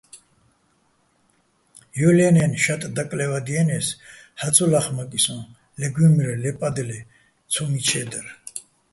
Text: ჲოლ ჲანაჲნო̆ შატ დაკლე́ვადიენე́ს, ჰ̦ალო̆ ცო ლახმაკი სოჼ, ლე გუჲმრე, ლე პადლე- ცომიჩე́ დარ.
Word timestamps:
ჲოლ 1.99 2.17
ჲანაჲნო̆ 2.19 2.59
შატ 2.63 2.81
დაკლე́ვადიენე́ს, 2.95 3.87
ჰ̦ალო̆ 4.39 4.53
ცო 4.55 4.65
ლახმაკი 4.71 5.19
სოჼ, 5.25 5.37
ლე 5.79 5.87
გუჲმრე, 5.93 6.33
ლე 6.43 6.51
პადლე- 6.59 6.99
ცომიჩე́ 7.51 8.05
დარ. 8.11 8.27